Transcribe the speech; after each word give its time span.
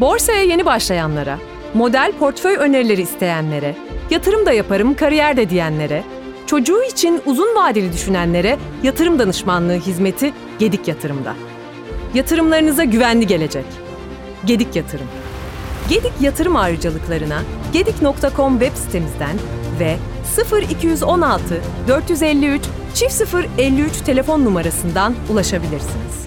Borsaya 0.00 0.42
yeni 0.42 0.66
başlayanlara, 0.66 1.38
model 1.74 2.12
portföy 2.18 2.56
önerileri 2.56 3.02
isteyenlere, 3.02 3.76
yatırım 4.10 4.46
da 4.46 4.52
yaparım, 4.52 4.94
kariyer 4.94 5.36
de 5.36 5.50
diyenlere, 5.50 6.04
çocuğu 6.46 6.82
için 6.82 7.22
uzun 7.26 7.54
vadeli 7.54 7.92
düşünenlere 7.92 8.58
yatırım 8.82 9.18
danışmanlığı 9.18 9.76
hizmeti 9.76 10.32
Gedik 10.58 10.88
Yatırım'da. 10.88 11.34
Yatırımlarınıza 12.14 12.84
güvenli 12.84 13.26
gelecek. 13.26 13.64
Gedik 14.44 14.76
Yatırım. 14.76 15.06
Gedik 15.88 16.12
yatırım 16.20 16.56
ayrıcalıklarına 16.56 17.42
gedik.com 17.72 18.58
web 18.58 18.76
sitemizden 18.76 19.36
ve 19.80 19.96
0216 20.70 21.60
453 21.88 22.62
çift 22.94 23.22
053 23.58 23.96
telefon 24.00 24.44
numarasından 24.44 25.14
ulaşabilirsiniz. 25.30 26.25